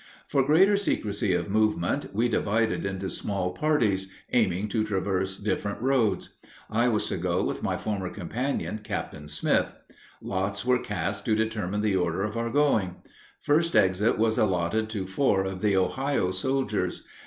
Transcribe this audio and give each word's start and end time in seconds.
For 0.27 0.43
greater 0.43 0.77
secrecy 0.77 1.31
of 1.35 1.47
movement, 1.51 2.07
we 2.11 2.27
divided 2.27 2.87
into 2.87 3.07
small 3.07 3.51
parties, 3.51 4.09
aiming 4.33 4.67
to 4.69 4.83
traverse 4.83 5.37
different 5.37 5.79
roads. 5.79 6.31
I 6.71 6.87
was 6.87 7.05
to 7.09 7.17
go 7.17 7.43
with 7.43 7.61
my 7.61 7.77
former 7.77 8.09
companion, 8.09 8.79
Captain 8.83 9.27
Smith. 9.27 9.75
Lots 10.19 10.65
were 10.65 10.79
cast 10.79 11.23
to 11.25 11.35
determine 11.35 11.81
the 11.81 11.97
order 11.97 12.23
of 12.23 12.35
our 12.35 12.49
going. 12.49 12.95
First 13.41 13.75
exit 13.75 14.17
was 14.17 14.39
allotted 14.39 14.89
to 14.89 15.05
four 15.05 15.43
of 15.43 15.61
the 15.61 15.77
Ohio 15.77 16.31
soldiers. 16.31 17.03